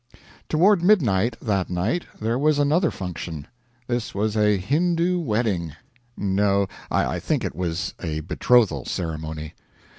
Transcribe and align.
Toward 0.49 0.81
midnight, 0.81 1.37
that 1.43 1.69
night, 1.69 2.07
there 2.19 2.39
was 2.39 2.57
another 2.57 2.89
function. 2.89 3.45
This 3.85 4.15
was 4.15 4.35
a 4.35 4.57
Hindoo 4.57 5.19
wedding 5.19 5.75
no, 6.17 6.65
I 6.89 7.19
think 7.19 7.45
it 7.45 7.53
was 7.55 7.93
a 8.01 8.21
betrothal 8.21 8.85
ceremony. 8.85 9.53